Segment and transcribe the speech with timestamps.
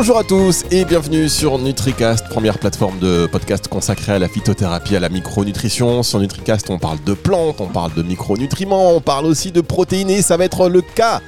[0.00, 4.94] Bonjour à tous et bienvenue sur NutriCast, première plateforme de podcast consacrée à la phytothérapie,
[4.94, 6.04] à la micronutrition.
[6.04, 10.08] Sur NutriCast, on parle de plantes, on parle de micronutriments, on parle aussi de protéines
[10.08, 11.20] et ça va être le cas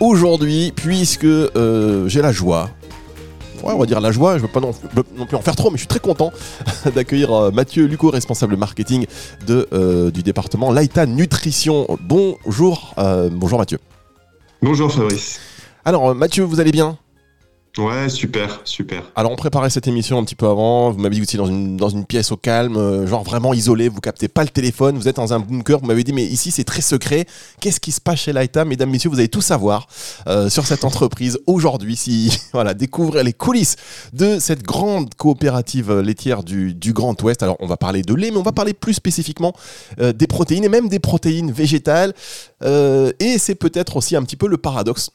[0.00, 2.70] aujourd'hui puisque euh, j'ai la joie.
[3.62, 4.72] Ouais, on va dire la joie, je ne veux pas non,
[5.26, 6.32] plus en faire trop, mais je suis très content
[6.94, 9.04] d'accueillir euh, Mathieu Luco, responsable marketing
[9.46, 11.86] de, euh, du département Laïta Nutrition.
[12.00, 12.94] Bonjour,
[13.30, 13.78] bonjour Mathieu.
[14.62, 15.38] Bonjour Fabrice.
[15.84, 16.96] Alors Mathieu, vous allez bien?
[17.78, 19.04] Ouais, super, super.
[19.14, 21.76] Alors on préparait cette émission un petit peu avant, vous m'avez dit que vous étiez
[21.78, 25.06] dans une, pièce au calme, euh, genre vraiment isolé, vous captez pas le téléphone, vous
[25.06, 27.26] êtes dans un bunker, vous m'avez dit mais ici c'est très secret,
[27.60, 28.64] qu'est-ce qui se passe chez Laïta?
[28.64, 29.86] Mesdames, Messieurs, vous allez tout savoir
[30.26, 33.76] euh, sur cette entreprise aujourd'hui, si voilà, découvrir les coulisses
[34.12, 37.44] de cette grande coopérative laitière du, Grand Ouest.
[37.44, 39.52] Alors on va parler de lait, mais on va parler plus spécifiquement
[40.00, 42.14] euh, des protéines et même des protéines végétales.
[42.64, 45.10] et c'est peut-être aussi un petit peu le paradoxe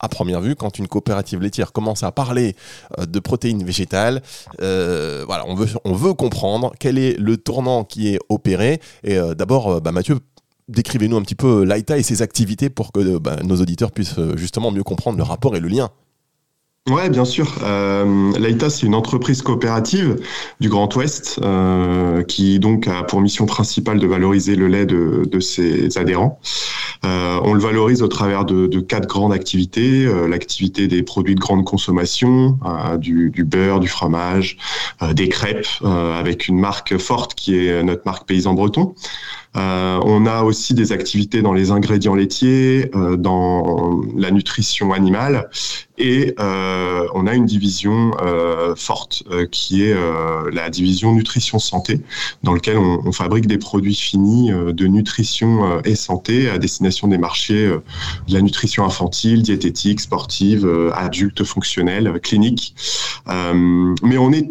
[0.00, 2.54] à première vue, quand une coopérative laitière commence à parler
[2.98, 4.22] euh, de protéines végétales,
[4.60, 5.24] euh,
[5.84, 8.80] on veut, comprendre quel est le tournant qui est opéré.
[9.06, 10.18] Euh, d'abord, bah, Mathieu,
[10.68, 14.70] décrivez-nous un petit peu l'AITA et ses activités pour que bah, nos auditeurs puissent justement
[14.70, 15.90] mieux comprendre le rapport et le lien.
[16.90, 17.50] Ouais, bien sûr.
[17.62, 20.16] Euh, L'AITA, c'est une entreprise coopérative
[20.60, 21.40] du Grand Ouest
[22.28, 26.38] qui donc a pour mission principale de valoriser le lait de ses adhérents.
[27.04, 30.06] Euh, on le valorise au travers de, quatre grandes activités.
[30.06, 34.56] Euh, l'activité des produits de grande consommation, euh, du, beurre, du fromage,
[35.12, 38.94] des crêpes, avec une marque forte qui est notre marque Paysan Breton.
[39.56, 45.48] Euh, on a aussi des activités dans les ingrédients laitiers, euh, dans la nutrition animale,
[45.96, 48.12] et euh, on a une division
[48.76, 49.94] forte qui est
[50.52, 52.00] la division nutrition santé,
[52.42, 57.68] dans lequel on, fabrique des produits finis de nutrition et santé à destination des marchés
[57.68, 62.74] de la nutrition infantile, diététique, sportive, adulte, fonctionnelle, clinique.
[63.26, 64.50] mais on est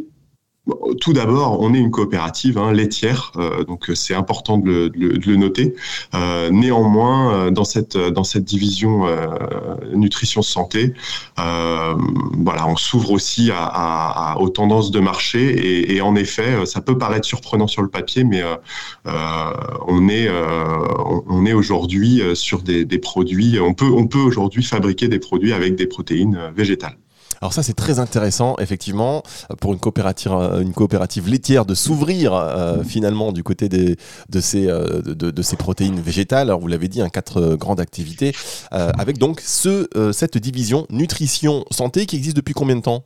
[1.01, 5.35] tout d'abord, on est une coopérative hein, laitière, euh, donc euh, c'est important de le,
[5.35, 5.75] noter.
[6.13, 7.97] Euh, néanmoins, dans cette
[8.37, 9.05] division
[9.93, 10.93] nutrition santé,
[11.35, 13.51] voilà, on s'ouvre aussi
[14.39, 18.41] aux tendances de marché et, en effet, ça peut paraître surprenant sur le papier, mais
[19.05, 23.59] on est aujourd'hui sur des, produits.
[23.59, 26.97] On peut aujourd'hui fabriquer des produits avec des protéines végétales.
[27.43, 29.21] Alors ça c'est très intéressant effectivement
[29.59, 33.97] pour une coopérative, euh, une coopérative laitière de s'ouvrir euh, finalement du côté des,
[34.29, 36.47] de, ces, euh, de, ces protéines végétales.
[36.47, 38.31] Alors vous l'avez dit, un quatre grandes activités
[38.71, 43.03] avec donc ce, cette division nutrition santé qui existe depuis combien de temps?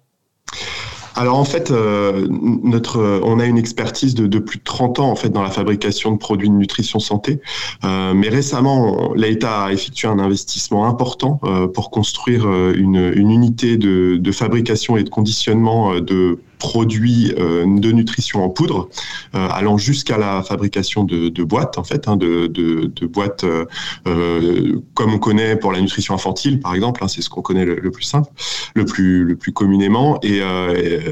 [1.17, 5.15] Alors en fait, euh, notre, on a une expertise de, plus de 30 ans en
[5.15, 7.39] fait dans la fabrication de produits de nutrition santé.
[7.83, 13.77] Euh, mais récemment, l'État a effectué un investissement important euh, pour construire une, une unité
[13.77, 18.89] de, de, fabrication et de conditionnement de produits euh, de nutrition en poudre,
[19.35, 25.19] euh, allant jusqu'à la fabrication de, boîtes, en fait, hein, de, boîtes euh, comme on
[25.19, 28.29] connaît pour la nutrition infantile, par exemple, hein, c'est ce qu'on connaît le, plus simple,
[28.73, 30.19] le plus, communément.
[30.23, 30.41] Et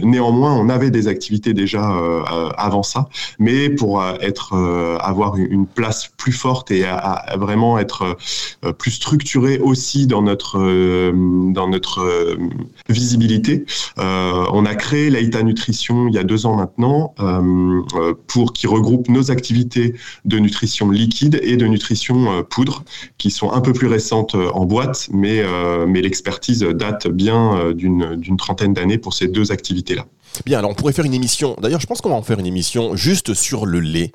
[0.03, 1.81] néanmoins, on avait des activités déjà
[2.57, 3.07] avant ça,
[3.39, 4.55] mais pour être
[5.01, 6.85] avoir une place plus forte et
[7.37, 8.17] vraiment être
[8.77, 10.59] plus structuré aussi dans notre
[11.51, 12.37] dans notre
[12.89, 13.65] visibilité,
[13.97, 15.09] on a créé
[15.43, 20.39] Nutrition il y a deux ans maintenant, euh, euh, pour qui regroupe nos activités de
[20.39, 22.83] nutrition liquide et de nutrition euh, poudre,
[23.17, 25.43] qui sont un peu plus récentes en boîte, mais,
[25.87, 30.05] mais l'expertise date bien d'une trentaine d'années pour ces deux activités-là.
[30.45, 31.55] Bien, alors on pourrait faire une émission.
[31.61, 34.11] D'ailleurs, je pense qu'on va en faire une émission juste sur le lait.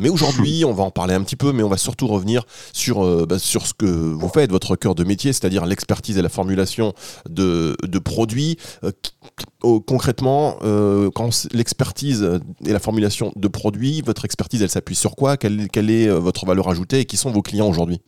[0.00, 3.26] mais aujourd'hui, on va en parler un petit peu, mais on va surtout revenir sur,
[3.26, 6.92] bah, sur ce que vous faites, votre cœur de métier, c'est-à-dire l'expertise et la formulation
[7.28, 8.56] de, de produits.
[9.62, 15.36] concrètement, euh, quand l'expertise et la formulation de produits, votre expertise, elle s'appuie sur quoi?
[15.36, 18.00] Quelle, quelle, est euh, votre valeur ajoutée et qui sont vos clients aujourd'hui?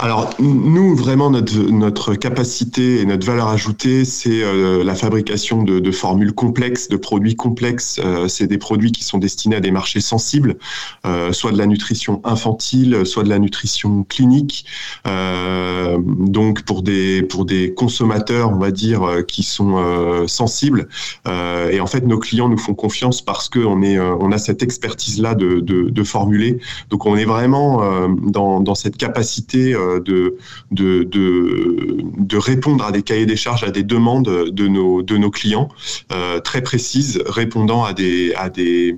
[0.00, 5.80] Alors nous vraiment notre notre capacité et notre valeur ajoutée c'est euh, la fabrication de,
[5.80, 8.00] de, formules complexes, de produits complexes.
[8.04, 10.56] Euh, c'est des produits qui sont destinés à des marchés sensibles,
[11.04, 14.66] euh, soit de la nutrition infantile, soit de la nutrition clinique.
[15.04, 20.88] donc pour des pour des consommateurs on va dire qui sont sensibles.
[21.26, 25.34] et en fait nos clients nous font confiance parce que on a cette expertise là
[25.34, 26.60] de, de, de formuler.
[26.90, 30.36] Donc on est vraiment dans dans cette capacité de,
[30.70, 35.30] de, de, répondre à des cahiers des charges, à des demandes de nos, de nos
[35.30, 35.68] clients
[36.12, 38.96] euh, très précises, répondant à des, à des,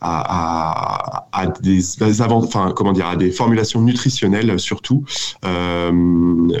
[0.00, 1.80] à, à, des
[2.20, 5.04] avant, enfin comment dire, à des formulations nutritionnelles surtout,
[5.44, 5.90] euh,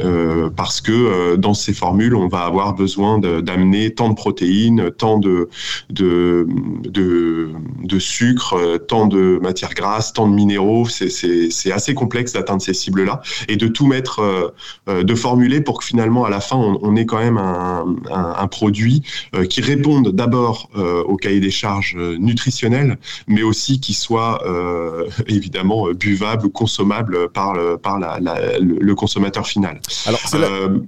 [0.04, 4.90] euh, parce que euh, dans ces formules, on va avoir besoin d'amener tant de protéines,
[4.90, 5.48] tant de
[5.90, 6.46] de,
[6.84, 7.50] de,
[7.82, 10.86] de sucre, tant de matières grasses, tant de minéraux.
[10.88, 14.52] C'est assez complexe d'atteindre ces cibles-là et de tout mettre,
[14.86, 18.34] de formuler pour que finalement à la fin on, on ait quand même un, un,
[18.38, 19.02] un produit
[19.48, 26.46] qui réponde d'abord au cahier des charges nutritionnelles, mais aussi qui soit euh, évidemment buvable
[26.46, 28.18] ou consommable par le, par la,
[28.60, 29.80] le, consommateur final.
[30.06, 30.78] Alors, c'est là, euh,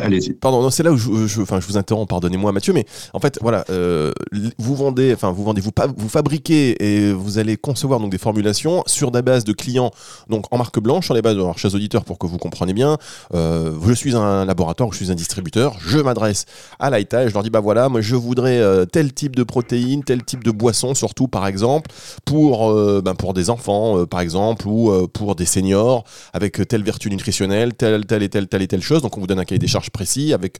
[0.00, 0.32] allez-y.
[0.32, 3.38] Pardon, c'est là où je, je, enfin, je vous interromps, pardonnez-moi Mathieu, mais en fait,
[3.40, 4.12] voilà, euh,
[4.58, 8.82] vous vendez, enfin, vous vendez, vous, vous fabriquez et vous allez concevoir donc des formulations
[8.86, 9.90] sur des bases de clients,
[10.28, 12.98] donc en marque blanche, sur les bases, alors, chers auditeurs, pour que vous compreniez bien,
[13.32, 16.46] je suis un laboratoire, je suis un distributeur, je m'adresse
[16.78, 18.60] à l'AITA et je leur dis, bah voilà, moi je voudrais
[18.92, 21.75] tel type de protéines, tel type de boisson, surtout par exemple,
[22.24, 26.66] pour, euh, ben pour des enfants, euh, par exemple, ou euh, pour des seniors, avec
[26.68, 29.02] telle vertu nutritionnelle, telle, telle et telle, telle et telle chose.
[29.02, 30.58] Donc on vous donne un cahier des charges précis, avec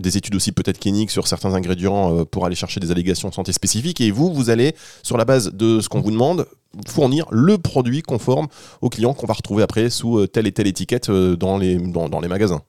[0.00, 3.52] des études aussi peut-être cliniques sur certains ingrédients pour aller chercher des allégations de santé
[3.52, 4.00] spécifiques.
[4.00, 6.46] Et vous, vous allez, sur la base de ce qu'on vous demande,
[6.86, 8.48] fournir le produit conforme
[8.80, 11.78] aux clients qu'on va retrouver après sous telle et telle étiquette dans les
[12.28, 12.62] magasins.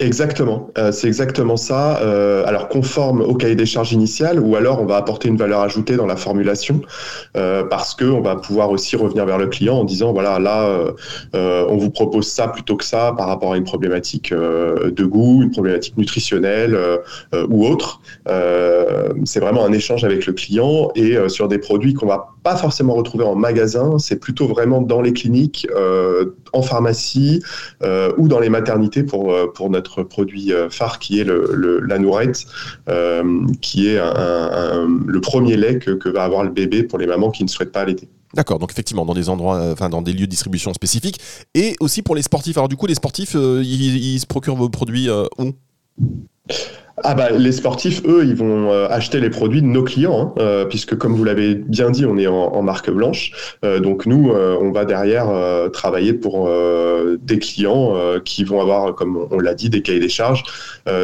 [0.00, 2.00] Exactement, euh, c'est exactement ça.
[2.02, 5.60] Euh, alors conforme au cahier des charges initial, ou alors on va apporter une valeur
[5.60, 6.82] ajoutée dans la formulation,
[7.36, 10.68] euh, parce que on va pouvoir aussi revenir vers le client en disant voilà là
[11.34, 15.50] on vous propose ça plutôt que ça par rapport à une problématique de goût, une
[15.50, 16.78] problématique nutritionnelle
[17.48, 18.00] ou autre.
[19.24, 22.94] c'est vraiment un échange avec le client et sur des produits qu'on va pas forcément
[22.94, 25.66] retrouver en magasin, c'est plutôt vraiment dans les cliniques,
[26.52, 27.42] en pharmacie
[28.16, 32.46] ou dans les maternités pour pour notre produit euh, phare qui est le, la nourrette,
[32.88, 37.44] euh, qui est le premier lait que, va avoir le bébé pour les mamans qui
[37.44, 38.08] ne souhaitent pas allaiter.
[38.34, 41.18] D'accord, donc effectivement, dans des endroits, euh, enfin dans des lieux de distribution spécifiques,
[41.54, 42.56] et aussi pour les sportifs.
[42.56, 45.08] Alors du coup, les sportifs, ils, se procurent vos produits
[45.38, 45.52] où?
[47.04, 50.40] Ah bah, les sportifs, eux, ils vont euh, acheter les produits de nos clients, hein,
[50.40, 53.32] euh, puisque comme vous l'avez bien dit, on est en, marque blanche.
[53.64, 55.28] Euh, donc nous, on va derrière
[55.72, 56.50] travailler pour
[57.20, 60.44] des clients qui vont avoir, comme on l'a dit, des cahiers des charges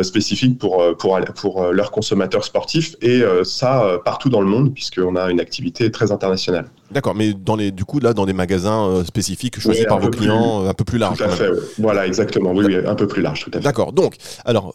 [0.02, 5.31] spécifiques pour, pour, pour leurs consommateurs sportifs, et ça partout dans le monde, puisqu'on a
[5.31, 6.67] une activité très internationale.
[6.90, 10.67] D'accord, mais dans les, du coup, là, dans des magasins spécifiques choisis par vos clients,
[10.67, 11.19] un peu plus large.
[11.19, 13.64] Tout à fait, voilà, exactement, oui, oui, un peu plus large, tout à fait.
[13.64, 14.73] D'accord, donc, alors,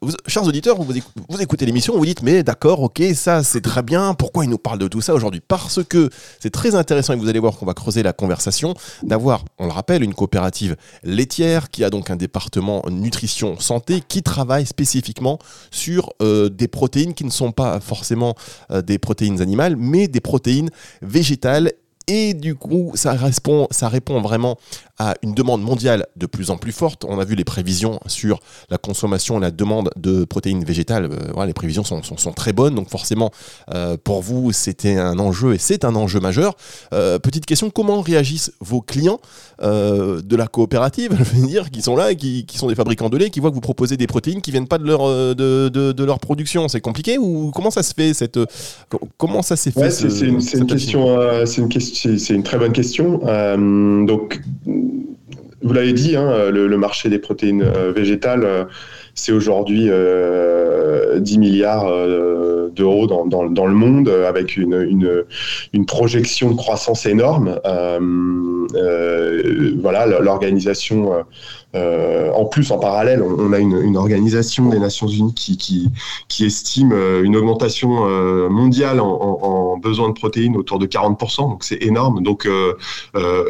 [0.00, 4.14] vous, chers auditeurs, vous, écoutez l'émission, vous dites, mais d'accord, ok, ça c'est très bien,
[4.14, 5.40] pourquoi il nous parle de tout ça aujourd'hui?
[5.46, 6.10] Parce que
[6.40, 9.72] c'est très intéressant et vous allez voir qu'on va creuser la conversation, d'avoir, on le
[9.72, 15.38] rappelle, une coopérative laitière qui a donc un département nutrition santé qui travaille spécifiquement
[15.70, 18.34] sur euh, des protéines qui ne sont pas forcément
[18.70, 20.70] euh, des protéines animales, mais des protéines
[21.02, 21.72] végétales
[22.08, 24.58] et du coup, ça répond, ça répond vraiment
[24.98, 27.04] à une demande mondiale de plus en plus forte.
[27.04, 28.40] On a vu les prévisions sur
[28.70, 31.08] la consommation et la demande de protéines végétales.
[31.10, 32.74] Euh, les prévisions sont, sont, très bonnes.
[32.74, 33.30] Donc forcément,
[33.74, 36.54] euh, pour vous, c'était un enjeu et c'est un enjeu majeur.
[36.92, 39.20] Euh, petite question, comment réagissent vos clients
[39.62, 43.16] de la coopérative, je veux dire, qui sont là, qui, qui, sont des fabricants de
[43.16, 45.06] lait, qui voient que vous proposez des protéines qui viennent pas de leur,
[45.36, 46.66] de, de, leur production?
[46.66, 48.40] C'est compliqué ou comment ça se fait cette,
[49.18, 51.16] Comment ça s'est fait C'est une, une, question,
[51.58, 53.20] une question c'est une très bonne question.
[53.26, 58.64] Euh, donc, vous l'avez dit, hein, le, marché des protéines euh, végétales, euh,
[59.14, 59.90] c'est aujourd'hui
[61.20, 61.86] 10 milliards
[62.74, 65.24] d'euros dans, le monde, avec une,
[65.86, 67.60] projection de croissance énorme.
[69.82, 71.12] voilà, l'organisation
[71.74, 75.90] euh, en plus, en parallèle, on, a une, organisation des Nations Unies qui, qui,
[76.28, 81.48] qui estime euh, une augmentation euh, mondiale en, en, besoin de protéines autour de 40%,
[81.48, 82.22] donc c'est énorme.
[82.22, 82.46] Donc,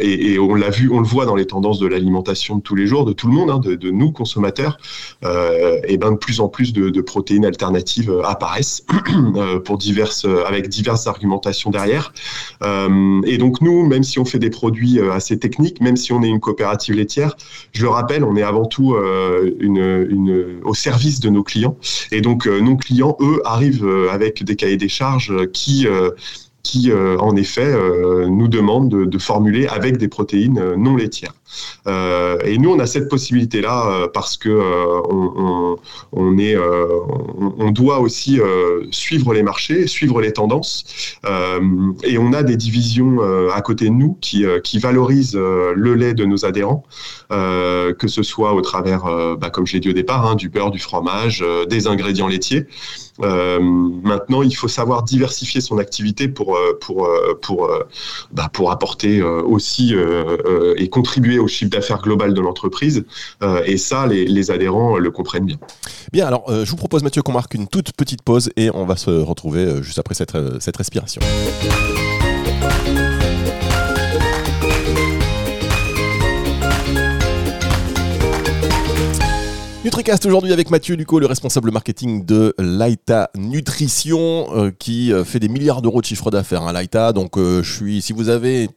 [0.00, 2.86] et, on l'a vu, on le voit dans les tendances de l'alimentation de tous les
[2.86, 4.78] jours, de tout le monde, hein, de, de, nous consommateurs,
[5.22, 8.86] et ben de plus en plus de, de protéines alternatives apparaissent
[9.64, 12.14] pour diverses, avec diverses argumentations derrière.
[12.62, 16.28] et donc nous, même si on fait des produits assez techniques, même si on est
[16.28, 17.36] une coopérative laitière,
[17.72, 21.76] je le rappelle on est avant tout euh, au service de nos clients.
[22.10, 25.86] Et donc, euh, nos clients, eux, arrivent euh, avec des cahiers des charges qui
[26.62, 27.74] qui, en effet,
[28.28, 31.34] nous demandent de, formuler avec des protéines non laitières.
[31.86, 34.50] et nous, on a cette possibilité-là parce que
[35.02, 35.76] on,
[37.72, 38.40] doit aussi
[38.90, 40.84] suivre les marchés, suivre les tendances,
[42.04, 43.18] et on a des divisions
[43.52, 44.44] à côté de nous qui,
[44.78, 46.84] valorisent le lait de nos adhérents.
[47.32, 50.34] Euh, que ce soit au travers, euh, bah, comme je l'ai dit au départ, hein,
[50.34, 52.66] du beurre, du fromage, euh, des ingrédients laitiers.
[53.22, 57.08] Maintenant, il faut savoir diversifier son activité pour pour
[57.40, 57.70] pour
[58.32, 59.94] bah, pour apporter aussi
[60.76, 63.04] et contribuer au chiffre d'affaires global de l'entreprise.
[63.66, 65.58] et ça, les, les, adhérents le comprennent bien.
[66.12, 68.96] Bien, alors je vous propose Mathieu qu'on marque une toute petite pause et on va
[68.96, 71.20] se retrouver juste après cette cette respiration.
[79.84, 85.40] NutriCast aujourd'hui avec Mathieu Lucot, le responsable marketing de Laita Nutrition, euh, qui euh, fait
[85.40, 86.62] des milliards d'euros de chiffre d'affaires.
[86.62, 88.68] Hein, Laita, donc euh, je suis, si vous avez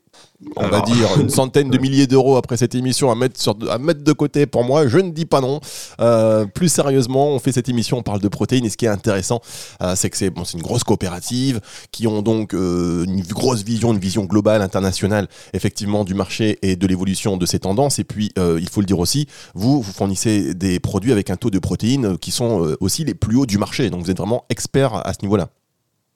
[0.58, 3.78] on va dire, une centaine de milliers d'euros après cette émission à mettre, sur, à
[3.78, 4.88] mettre de côté pour moi.
[4.88, 5.60] Je ne dis pas non.
[6.02, 8.66] Euh, plus sérieusement, on fait cette émission, on parle de protéines.
[8.66, 9.42] Et ce qui est intéressant,
[9.82, 13.94] euh, c'est que c'est bon, une grosse coopérative qui ont donc euh, une grosse vision,
[13.94, 18.00] une vision globale, internationale, effectivement, du marché et de l'évolution de ces tendances.
[18.00, 21.50] Et puis, il faut le dire aussi, vous, vous fournissez des produits avec un taux
[21.50, 23.90] de protéines qui sont aussi les plus hauts du marché.
[23.90, 25.50] Donc, vous êtes vraiment expert à ce niveau-là.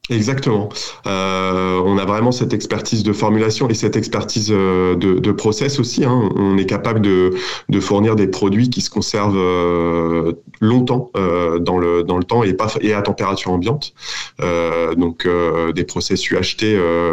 [0.10, 0.70] Exactement.
[1.06, 5.80] Euh, on a vraiment cette expertise de formulation et cette expertise euh, de, de process
[5.80, 6.04] aussi.
[6.04, 6.32] Hein.
[6.36, 7.36] On est capable de,
[7.70, 12.44] de, fournir des produits qui se conservent euh, longtemps euh, dans, le, dans le temps
[12.44, 13.94] et, pas, et à température ambiante.
[14.42, 15.28] Euh, donc
[15.75, 16.63] des process UHT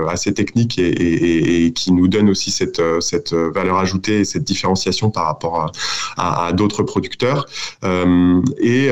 [0.09, 4.45] assez techniques et, et, et, qui nous donnent aussi cette, cette valeur ajoutée et cette
[4.45, 5.73] différenciation par rapport à,
[6.17, 7.47] à, à d'autres producteurs.
[7.83, 8.91] et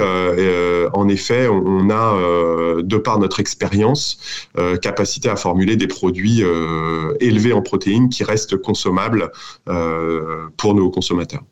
[0.93, 2.15] en effet, on a,
[2.83, 3.94] de par notre expérience,
[4.59, 9.31] euh, capacité à formuler des produits euh, élevés en protéines qui restent consommables
[9.69, 11.43] euh, pour nos consommateurs.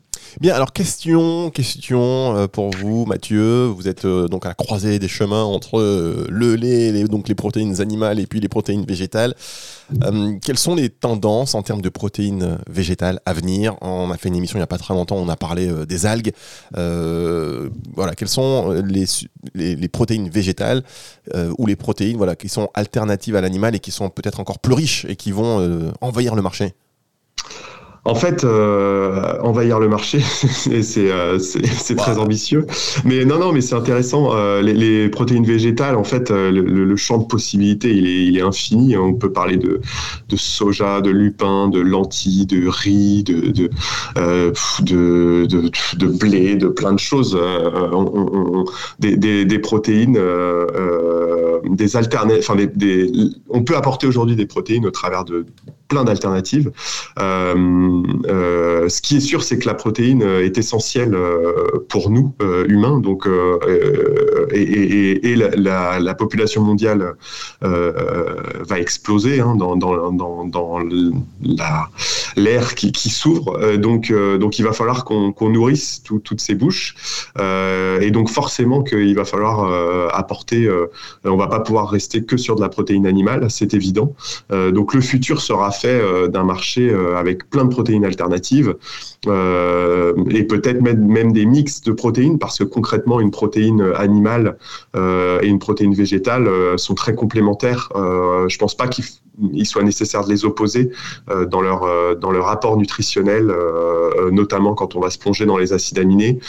[0.41, 3.65] Bien, alors question, question pour vous, Mathieu.
[3.65, 5.79] Vous êtes donc à la croisée des chemins entre
[6.29, 9.35] le lait, les, donc les protéines animales et puis les protéines végétales.
[10.03, 13.75] Euh, quelles sont les tendances en termes de protéines végétales à venir?
[13.81, 15.85] On a fait une émission il n'y a pas très longtemps, on a parlé euh,
[15.85, 16.31] des algues.
[16.77, 19.05] Euh, voilà, quelles sont les,
[19.53, 20.83] les, protéines végétales
[21.57, 24.73] ou les protéines voilà, qui sont alternatives à l'animal et qui sont peut-être encore plus
[24.73, 26.73] riches et qui vont envahir le marché?
[28.05, 30.19] En fait, euh, envahir le marché,
[30.51, 31.39] c'est euh,
[31.95, 32.65] très ambitieux.
[33.05, 34.35] Mais non, non, mais c'est intéressant.
[34.35, 38.25] Euh, les, les, protéines végétales, en fait, euh, le, le, champ de possibilités, il est,
[38.25, 38.97] il est, infini.
[38.97, 39.79] On peut parler de,
[40.27, 43.69] de, soja, de lupin, de lentilles, de riz, de, de,
[44.17, 47.39] euh, de, de, blé, de plein de choses.
[47.93, 48.65] On, on,
[48.99, 50.19] des, des, des, protéines,
[51.69, 52.43] des alternatives.
[52.43, 53.11] Enfin, des, des,
[53.49, 55.45] on peut apporter aujourd'hui des protéines au travers de
[55.93, 56.71] plein d'alternatives.
[57.19, 62.33] Euh, euh, ce qui est sûr, c'est que la protéine est essentielle euh, pour nous,
[62.67, 63.27] humains, donc,
[64.51, 67.13] et, la, population mondiale
[67.61, 70.79] va exploser hein, dans, dans,
[72.35, 73.77] l'air qui, s'ouvre.
[73.77, 76.95] donc, donc, il va falloir qu'on nourrisse toutes ces bouches.
[77.39, 79.57] et donc, forcément qu'il va falloir
[80.15, 80.67] apporter,
[81.23, 84.15] on va pas pouvoir rester que sur de la protéine animale, c'est évident.
[84.49, 88.75] donc, le futur sera euh, d'un marché euh, avec plein de protéines alternatives
[89.27, 94.57] euh, et peut-être même des mix de protéines parce que concrètement une protéine animale
[94.95, 97.89] et une protéine végétale sont très complémentaires.
[97.95, 99.05] je pense pas qu'il
[99.51, 100.91] il soit nécessaire de les opposer
[101.49, 103.51] dans, leur, dans leur rapport nutritionnel,
[104.31, 106.39] notamment quand on va se plonger dans les acides aminés.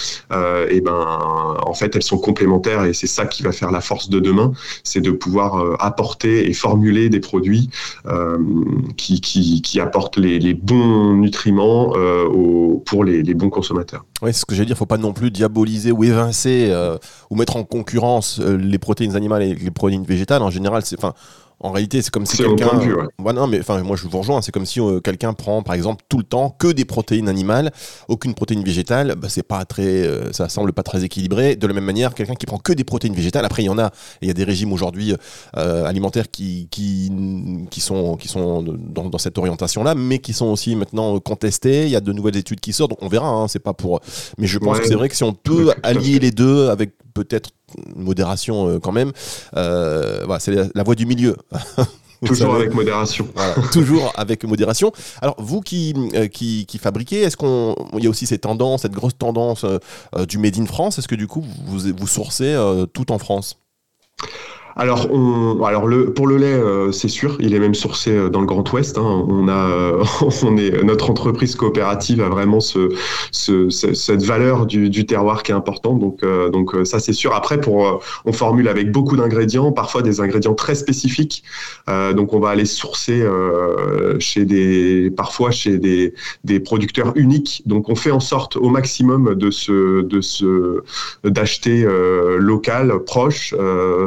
[0.70, 4.10] et ben, en fait, elles sont complémentaires et c'est ça qui va faire la force
[4.10, 7.70] de demain, c'est de pouvoir apporter et formuler des produits
[8.96, 14.04] qui, qui, apportent les, bons nutriments au, pour les, bons consommateurs.
[14.23, 14.75] Oui, c'est ce que j'allais dire.
[14.75, 16.73] Il ne faut pas non plus diaboliser ou évincer
[17.30, 20.42] ou mettre en concurrence les protéines animales et les protéines végétales.
[20.42, 20.99] En général, c'est,
[21.61, 22.80] en réalité, c'est comme si quelqu'un.
[23.18, 24.42] non, mais enfin, moi je vous rejoins.
[24.42, 27.73] C'est comme si euh, quelqu'un prend, par exemple, tout le temps que des protéines animales,
[28.08, 29.14] aucune protéine végétale.
[29.16, 31.56] Bah, c'est pas très, euh, ça semble pas très équilibré.
[31.56, 33.44] De la même manière, quelqu'un qui prend que des protéines végétales.
[33.44, 33.90] Après, il y en a.
[34.20, 35.14] Il y a des régimes aujourd'hui
[35.56, 37.11] euh, alimentaires qui, qui,
[37.70, 41.84] qui sont, qui sont dans, dans cette orientation-là, mais qui sont aussi maintenant contestés.
[41.84, 42.90] Il y a de nouvelles études qui sortent.
[42.90, 43.28] Donc on verra.
[43.28, 44.00] Hein, c'est pas pour.
[44.38, 47.50] Mais je pense que c'est vrai que si on peut allier les deux avec peut-être
[47.97, 49.12] modération euh, quand même.
[49.56, 51.37] Euh, voilà, c'est la, voie du milieu.
[52.26, 53.28] toujours avec modération.
[53.73, 54.92] toujours avec modération.
[55.23, 57.75] Alors, vous qui, euh, qui, qui, fabriquez, est-ce qu'on.
[57.97, 59.64] Il y a aussi ces tendances, cette grosse tendance
[60.28, 60.99] du Made in France?
[60.99, 62.56] Est-ce que du coup, vous, vous sourcez
[62.92, 63.56] tout en France?
[64.76, 68.28] Alors, on, alors le, pour le lait, euh, c'est sûr, il est même sourcé euh,
[68.28, 68.99] dans le Grand Ouest.
[68.99, 69.25] Hein.
[69.28, 70.04] On a, euh,
[70.43, 72.88] on est, notre entreprise coopérative a vraiment ce,
[73.31, 76.00] ce, cette valeur du, du, terroir qui est importante.
[76.00, 77.35] Donc, donc ça, c'est sûr.
[77.35, 81.45] Après, pour, on formule avec beaucoup d'ingrédients, parfois des ingrédients très spécifiques.
[81.87, 83.25] donc, on va aller sourcer
[84.19, 86.14] chez des, parfois chez des,
[86.45, 87.62] des producteurs uniques.
[87.66, 90.83] Donc, on fait en sorte au maximum de se, de se,
[91.23, 91.87] d'acheter
[92.38, 93.54] local, proche,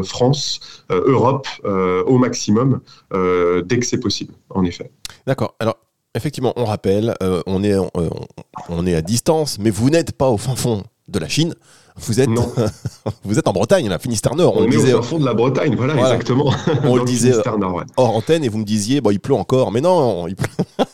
[0.04, 0.57] France.
[0.92, 2.80] Euh, Europe euh, au maximum
[3.14, 4.92] euh, dès que c'est possible, en effet.
[5.26, 5.56] D'accord.
[5.60, 5.78] Alors,
[6.16, 7.14] effectivement, on rappelle,
[7.46, 7.76] on, est,
[8.70, 11.56] on est à distance, mais vous n'êtes pas au fin fond de la Chine.
[12.00, 12.30] Vous êtes,
[13.24, 14.56] vous êtes en Bretagne, la Finistère Nord.
[14.56, 16.54] On, on disait au fond de la Bretagne, voilà, exactement.
[16.84, 19.82] On le disait Nord, hors antenne et vous me disiez, bon, il pleut encore, mais
[19.82, 20.48] non, il pleut.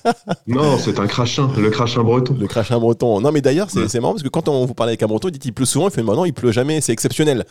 [0.48, 2.36] non, c'est un crachin, le crachin breton.
[2.40, 3.20] Le crachin breton.
[3.20, 5.38] Non, mais d'ailleurs, c'est marrant parce que quand on vous parlait avec un breton, il
[5.38, 7.46] dit il pleut souvent, il fait maintenant, il pleut jamais, c'est exceptionnel.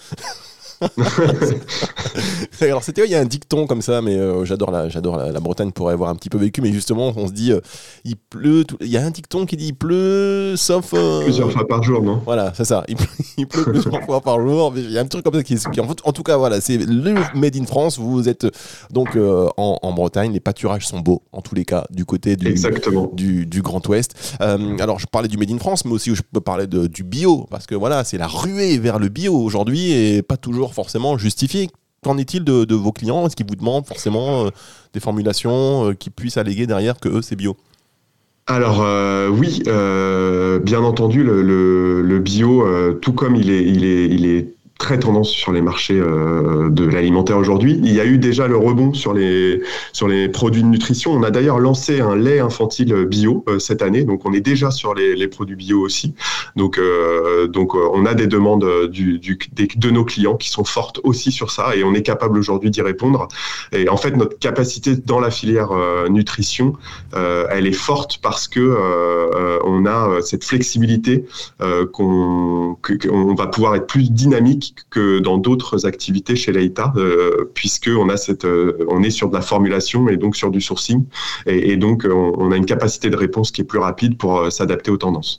[2.60, 5.40] Alors c'était il y a un dicton comme ça, mais euh, j'adore la j'adore la,
[5.40, 7.60] Bretagne pour avoir un petit peu vécu, mais justement on se dit euh,
[8.04, 11.66] il pleut, il y a un dicton qui dit il pleut sauf euh, plusieurs fois
[11.66, 12.22] par jour, non?
[12.24, 12.96] Voilà, c'est ça, il
[13.46, 14.72] pleut, plusieurs fois par jour.
[14.76, 17.14] Il y a un truc comme ça qui, en, en, tout cas voilà, c'est le
[17.34, 17.98] made in France.
[17.98, 18.46] Vous êtes
[18.90, 19.18] donc
[19.56, 22.54] en, Bretagne, les pâturages sont beaux en tous les cas du côté du
[23.12, 24.36] du, du, Grand Ouest.
[24.40, 27.46] alors je parlais du made in France, mais aussi je peux parler de, du bio
[27.50, 31.70] parce que voilà c'est la ruée vers le bio aujourd'hui et pas toujours forcément justifié.
[32.02, 33.26] Qu'en est-il de, vos clients?
[33.26, 34.50] Est-ce qu'ils vous demandent forcément euh,
[34.92, 37.56] des formulations euh, qui puissent alléguer derrière que eux, c'est bio?
[38.48, 42.66] Alors euh, oui, bien entendu, le, bio,
[43.00, 44.48] tout comme il est,
[44.78, 47.78] très tendance sur les marchés euh, de l'alimentaire aujourd'hui.
[47.84, 49.62] Il y a eu déjà le rebond sur les,
[49.92, 51.12] sur les produits de nutrition.
[51.12, 54.70] On a d'ailleurs lancé un lait infantile bio euh, cette année, donc on est déjà
[54.70, 56.14] sur les, les produits bio aussi.
[56.56, 61.50] Donc, euh, donc on a des demandes de nos clients qui sont fortes aussi sur
[61.50, 63.28] ça et on est capable aujourd'hui d'y répondre.
[63.72, 65.70] Et en fait, notre capacité dans la filière
[66.10, 66.74] nutrition,
[67.14, 68.76] elle est forte parce que
[69.64, 71.24] on a cette flexibilité
[71.92, 72.76] qu'on
[73.36, 78.16] va pouvoir être plus dynamique que dans d'autres activités chez Leïta, euh, puisque on a
[78.16, 81.04] cette, euh, on est sur de la formulation et donc sur du sourcing,
[81.46, 84.90] et, donc on, a une capacité de réponse qui est plus rapide pour euh, s'adapter
[84.90, 85.38] aux tendances.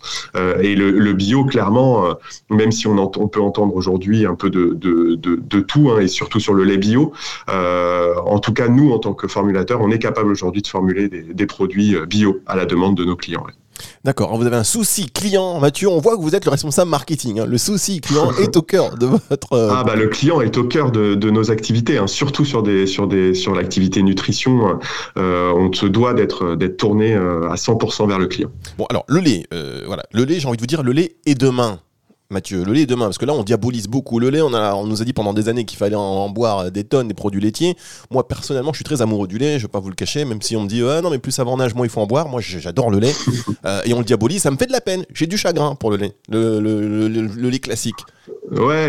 [0.62, 2.16] et le, bio, clairement,
[2.50, 6.64] même si on, peut entendre aujourd'hui un peu de, tout, hein, et surtout sur le
[6.64, 7.14] lait bio,
[7.48, 11.46] en tout cas nous, en tant que formulateurs, on est capable aujourd'hui de formuler des,
[11.46, 13.46] produits bio à la demande de nos clients.
[14.04, 17.40] D'accord, vous avez un souci client, Mathieu, on voit que vous êtes le responsable marketing.
[17.40, 17.46] Hein.
[17.46, 19.54] Le souci client est au cœur de votre...
[19.54, 22.08] Euh, ah bah le client est au cœur de, nos activités, hein.
[22.08, 24.80] surtout sur, des, sur, des, sur l'activité nutrition.
[25.18, 28.50] Euh, on se doit d'être, d'être tourné euh, à 100% vers le client.
[28.78, 29.48] Bon alors le lait,
[29.86, 31.80] voilà, le lait, j'ai envie de vous dire, le lait est demain.
[32.30, 34.86] Mathieu, le lait demain, parce que là on diabolise beaucoup le lait, on, a, on
[34.86, 37.76] nous a dit pendant des années qu'il fallait en, boire des tonnes des produits laitiers.
[38.10, 40.42] Moi personnellement je suis très amoureux du lait, je vais pas vous le cacher, même
[40.42, 42.02] si on me dit ah, non mais plus ça va en âge, moins il faut
[42.02, 43.14] en boire, moi j'adore le lait,
[43.66, 45.92] euh, et on le diabolise, ça me fait de la peine, j'ai du chagrin pour
[45.92, 47.96] le lait, le lait classique.
[48.52, 48.88] Ouais,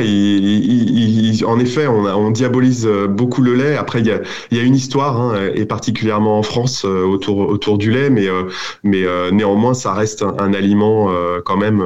[1.44, 3.76] en effet, on, diabolise euh, beaucoup le lait.
[3.76, 7.90] Après, il y a, une histoire, hein, et particulièrement en France, euh, autour, autour du
[7.90, 8.44] lait, mais, euh,
[8.84, 11.10] mais néanmoins, ça reste un, aliment
[11.44, 11.82] quand même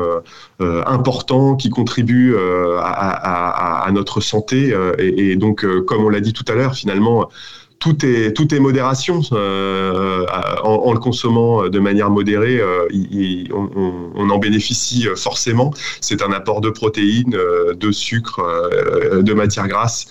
[0.61, 2.37] important qui contribue
[2.81, 4.75] à, notre santé.
[4.99, 7.29] et, donc, comme on l'a dit tout à l'heure, finalement,
[7.79, 9.21] tout est tout est modération.
[9.33, 10.27] Euh,
[10.63, 12.89] en, le consommant de manière modérée, euh,
[13.53, 15.73] on, en bénéficie forcément.
[16.01, 18.43] C'est un apport de protéines, euh, de sucre,
[19.13, 20.07] de matières grasses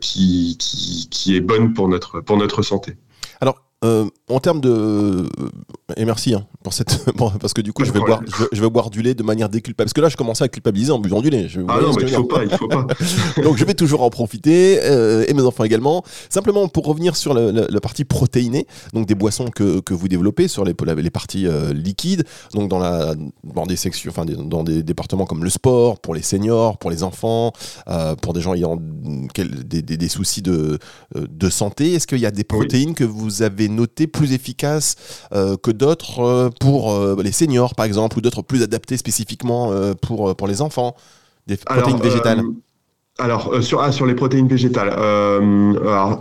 [0.00, 2.96] qui, qui, qui est bonne pour notre pour notre santé.
[3.40, 5.24] Alors, en termes de
[5.96, 7.04] et merci hein, pour cette
[7.40, 8.20] parce que du coup je vais boire
[8.52, 10.92] je, vais boire du lait de manière déculpable parce que là je commençais à culpabiliser
[10.92, 11.46] en buvant du lait.
[11.68, 12.86] ah non mais il faut pas il faut pas.
[13.42, 16.04] Donc je vais toujours en profiter euh, et mes enfants également.
[16.28, 20.64] Simplement pour revenir sur la partie protéinée donc des boissons que, que vous développez sur
[20.64, 25.26] les les parties euh, liquides donc dans la dans des sections enfin dans des départements
[25.26, 27.52] comme le sport pour les seniors pour les enfants
[27.88, 30.78] euh, pour des gens ayant des, des, des soucis de
[31.14, 34.96] de santé est-ce qu'il y a des protéines que vous avez notées plus efficaces
[35.30, 40.34] que d'autres pour euh, les seniors, par exemple, ou d'autres plus adaptés spécifiquement euh, pour,
[40.36, 40.96] pour les enfants
[41.46, 42.42] Des protéines végétales
[43.20, 45.74] alors euh, sur ah, sur les protéines végétales, euh,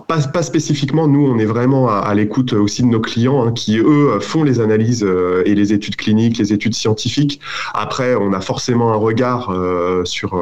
[0.07, 1.07] pas, spécifiquement.
[1.07, 4.59] Nous, on est vraiment à, l'écoute aussi de nos clients hein, qui eux font les
[4.59, 7.39] analyses euh, et les études cliniques, les études scientifiques.
[7.73, 9.53] Après, on a forcément un regard
[10.03, 10.35] sur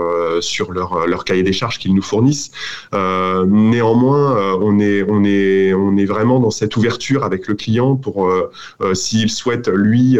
[0.72, 2.52] leur cahier des charges qu'ils nous fournissent.
[2.94, 8.30] néanmoins, on est on est on est vraiment dans cette ouverture avec le client pour
[8.94, 10.18] s'il souhaite lui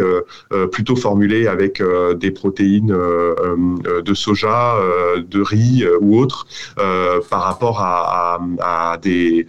[0.70, 1.82] plutôt formuler avec
[2.16, 4.76] des protéines de soja,
[5.18, 6.46] de riz ou autre autres
[7.30, 8.38] par rapport à,
[9.02, 9.46] des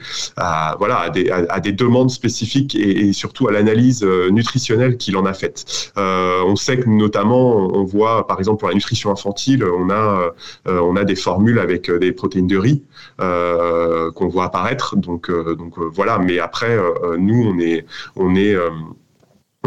[0.80, 5.34] voilà à des, à, des, demandes spécifiques et, surtout à l'analyse nutritionnelle qu'il en a
[5.34, 5.92] faite.
[5.96, 10.32] on sait que notamment on voit par exemple pour la nutrition infantile, on a
[10.66, 12.84] on a des formules avec des protéines de riz
[13.18, 14.96] qu'on voit apparaître.
[14.96, 16.18] Donc donc voilà.
[16.20, 16.78] Mais après
[17.18, 18.56] nous on est on est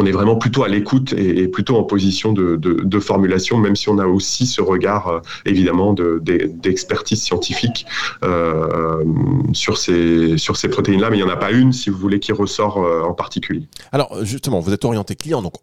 [0.03, 3.99] on est vraiment plutôt à l'écoute et, plutôt en position de, formulation, même si on
[3.99, 7.87] a aussi ce regard euh, évidemment d'expertise scientifique
[8.25, 9.03] euh,
[9.53, 10.37] sur ces,
[10.71, 13.15] protéines-là, mais il n'y en a pas une, si vous voulez, qui ressort euh, en
[13.15, 13.67] particulier.
[13.93, 15.55] Alors justement, vous êtes orienté client, donc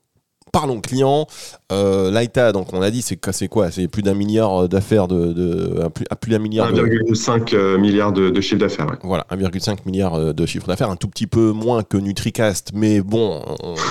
[0.52, 1.28] parlons client.
[1.72, 6.16] Euh, Laïta, donc on a dit, c'est quoi C'est plus d'un milliard d'affaires de, à
[6.16, 6.72] plus, d'un milliard.
[6.72, 8.88] 1,5 euh, milliard de, de chiffre d'affaires.
[9.04, 13.02] Voilà, 1,5 milliard euh, de chiffre d'affaires, un tout petit peu moins que Nutricast, mais
[13.02, 13.42] bon,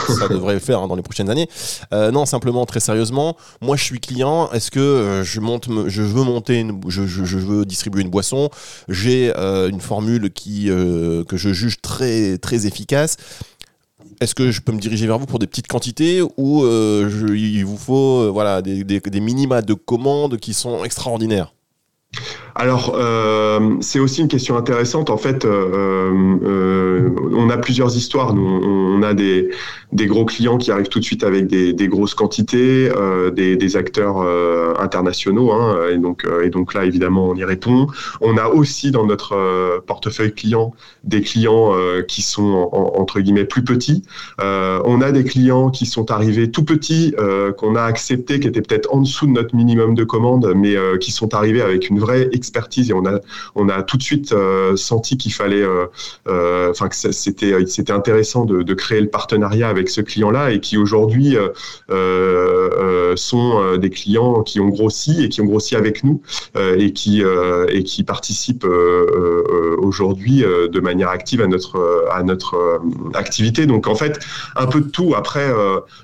[0.09, 1.49] ça devrait le faire hein, dans les prochaines années.
[1.93, 4.51] non, simplement très sérieusement, moi je suis client.
[4.53, 8.51] Est-ce que je monte, je veux monter, je, je, veux distribuer une boisson?
[8.89, 13.17] J'ai une formule qui que je juge très très efficace
[14.21, 17.65] est-ce que je peux me diriger vers vous pour des petites quantités ou euh, il
[17.65, 21.55] vous faut euh, voilà, des, des minima de commandes qui sont extraordinaires?
[22.59, 25.11] Alors, euh, c'est aussi une question intéressante.
[25.11, 28.35] En fait, euh, euh, on a plusieurs histoires.
[28.35, 29.51] Nous, on a des,
[29.93, 32.91] gros clients qui arrivent tout de suite avec des, grosses quantités,
[33.33, 34.19] des, acteurs
[34.81, 35.53] internationaux.
[35.53, 37.87] Hein, et, donc, et donc là, évidemment, on y répond.
[38.21, 41.73] On a aussi dans notre portefeuille client des clients
[42.09, 44.03] qui sont entre guillemets plus petits.
[44.41, 47.15] on a des clients qui sont arrivés tout petits,
[47.57, 51.13] qu'on a accepté, qui étaient peut-être en dessous de notre minimum de commande, mais qui
[51.13, 53.21] sont arrivés avec une vraie expertise et on a,
[53.55, 55.87] on a tout de suite euh, senti qu'il fallait, euh,
[56.29, 60.77] euh, enfin que c'était, c'était intéressant de, créer le partenariat avec ce client-là et qui
[60.77, 61.37] aujourd'hui
[63.17, 66.23] sont des clients qui ont grossi et qui ont grossi avec nous
[66.57, 67.25] et qui
[67.69, 68.67] et qui participent
[69.79, 72.81] aujourd'hui de manière active à notre à notre
[73.15, 73.67] activité.
[73.67, 74.21] Donc en fait,
[74.55, 75.15] un peu de tout.
[75.17, 75.51] Après,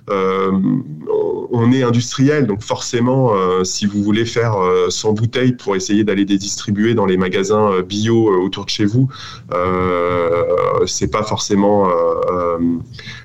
[0.08, 4.56] on est industriel, donc forcément, si vous voulez faire
[4.88, 8.70] 100 bouteilles pour essayer d'aller les distribuer dans les magasins euh, bio euh, autour de
[8.70, 9.08] chez vous,
[9.52, 11.88] euh, c'est pas forcément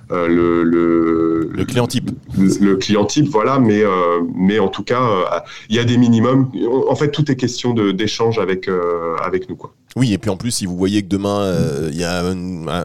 [0.09, 2.11] le, le, client type.
[2.37, 3.83] Le, client type, voilà, mais,
[4.35, 6.51] mais en tout cas, il y a des minimums.
[6.87, 8.69] En fait, tout est question d'échange avec,
[9.23, 9.55] avec nous.
[9.55, 9.73] Quoi.
[9.95, 11.53] Oui, et puis en plus, si vous voyez que demain,
[11.89, 12.23] il y a.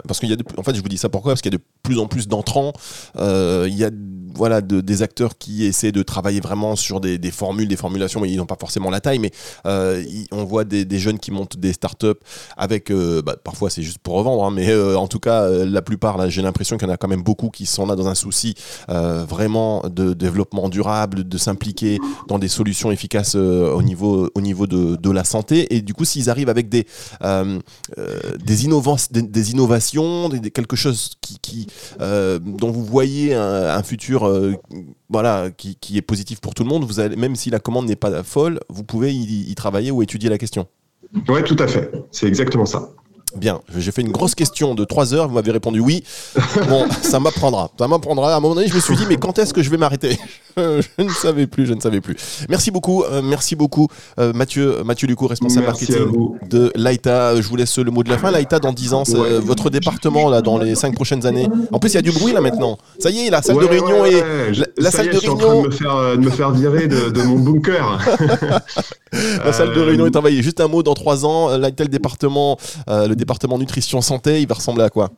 [0.06, 0.36] parce qu'il y a.
[0.56, 1.32] En fait, je vous dis ça pourquoi?
[1.32, 2.72] Parce qu'il y a de plus en plus d'entrants.
[3.16, 3.90] il y a
[4.34, 8.36] voilà, des acteurs qui essaient de travailler vraiment sur des, formules, des formulations, mais ils
[8.36, 9.18] n'ont pas forcément la taille.
[9.18, 9.30] Mais
[9.66, 12.06] euh, on voit des, jeunes qui montent des startups
[12.56, 15.82] avec, euh, bah, parfois c'est juste pour revendre, hein, mais euh, en tout cas, la
[15.82, 18.08] plupart, là, j'ai l'impression qu'il y en a quand même beaucoup qui sont là dans
[18.08, 18.54] un souci
[18.88, 25.10] vraiment de développement durable, de s'impliquer dans des solutions efficaces au niveau, au niveau de,
[25.10, 25.74] la santé.
[25.74, 26.86] Et du coup, s'ils arrivent avec des,
[27.22, 28.64] des,
[29.22, 31.66] des, innovations, quelque chose qui,
[31.98, 34.54] dont vous voyez un futur euh,
[35.08, 37.96] voilà, qui, est positif pour tout le monde, vous allez, même si la commande n'est
[37.96, 40.66] pas folle, vous pouvez y travailler ou étudier la question.
[41.28, 41.90] Oui, tout à fait.
[42.10, 42.90] C'est exactement ça.
[43.36, 46.04] Bien, j'ai fait une grosse question de 3 heures, vous m'avez répondu oui.
[46.68, 47.70] Bon, ça m'apprendra.
[47.78, 48.34] Ça m'apprendra.
[48.34, 50.18] À un moment donné, je me suis dit, mais quand est-ce que je vais m'arrêter?
[50.56, 52.14] Je ne savais plus, je ne savais plus.
[52.48, 53.88] Merci beaucoup, euh, merci beaucoup,
[54.20, 56.06] euh, Mathieu, Mathieu Lucou, responsable marketing
[56.48, 57.40] de Laïta.
[57.40, 58.30] Je vous laisse le mot de la fin.
[58.30, 61.48] Laïta, dans 10 ans, c'est euh, votre département, là, dans les 5 prochaines années.
[61.72, 62.78] En plus, il y a du bruit, là, maintenant.
[63.00, 64.22] Ça y est, la salle de réunion est.
[64.76, 65.64] La, salle de réunion.
[65.70, 67.98] Je suis en train de me faire, de me faire virer de, mon bunker.
[69.44, 70.40] la salle de réunion est envahie.
[70.42, 73.23] Juste un mot, dans 3 ans, Laïta, le département, le département
[73.58, 75.10] nutrition santé, il va ressembler à quoi?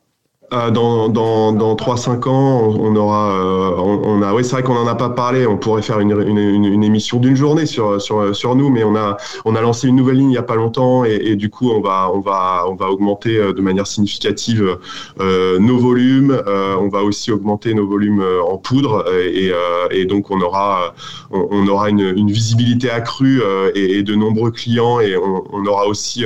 [0.52, 4.74] Euh, dans, dans, dans 3-5 ans, on aura, euh, on, a, oui, c'est vrai qu'on
[4.74, 5.44] n'en a pas parlé.
[5.44, 8.94] On pourrait faire une, une, une, émission d'une journée sur, sur, sur nous, mais on
[8.94, 11.70] a, on a lancé une nouvelle ligne il n'y a pas longtemps et, du coup,
[11.70, 14.78] on va, on va, on va augmenter euh, de manière significative
[15.20, 16.40] euh, nos volumes.
[16.46, 19.52] Euh, on va aussi augmenter nos volumes en poudre et,
[19.90, 20.94] et donc on aura,
[21.30, 23.42] on, aura une, une, visibilité accrue
[23.74, 26.24] et, et, de nombreux clients et on, on aura aussi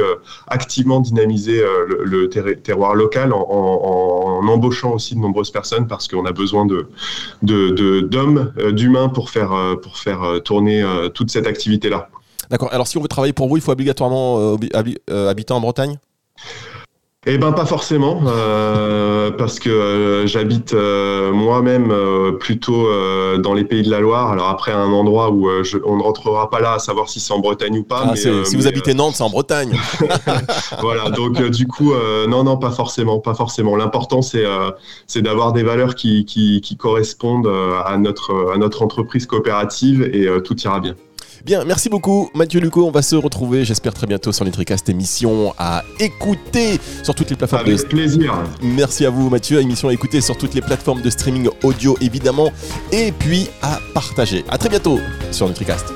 [0.49, 6.09] activement dynamisé le, le terroir local en, en en embauchant aussi de nombreuses personnes parce
[6.09, 6.89] qu'on a besoin de
[7.43, 12.09] d'hommes, euh, d'humains pour faire euh, pour faire euh, tourner toute cette activité là.
[12.51, 12.69] D'accord.
[12.73, 14.57] Alors si on veut travailler pour vous, il faut obligatoirement
[15.09, 15.99] habiter en Bretagne?
[17.27, 21.91] Eh ben pas forcément, euh, parce que euh, j'habite euh, moi-même
[22.39, 22.89] plutôt
[23.39, 24.31] dans les pays de la Loire.
[24.33, 27.39] Alors après un endroit où on ne rentrera pas là à savoir si c'est en
[27.39, 28.05] Bretagne ou pas.
[28.11, 29.73] Ah, si vous habitez Nantes, c'est en Bretagne.
[30.81, 31.95] voilà, donc du coup
[32.29, 33.77] non non pas forcément, pas forcément.
[33.77, 34.45] L'important c'est
[35.07, 37.51] c'est d'avoir des valeurs qui, qui, qui correspondent
[37.87, 40.95] à notre à notre entreprise coopérative et tout ira bien.
[41.45, 42.87] Bien, merci beaucoup Mathieu Luco.
[42.87, 47.37] On va se retrouver, j'espère très bientôt sur NutriCast émission à écouter sur toutes les
[47.37, 47.67] plateformes.
[47.67, 48.35] Avec plaisir.
[48.63, 49.61] Merci à vous Mathieu.
[49.61, 52.51] Émission à écouter sur toutes les plateformes de streaming audio évidemment
[52.93, 54.45] et puis à partager.
[54.49, 54.99] À très bientôt
[55.31, 55.87] sur NutriCast.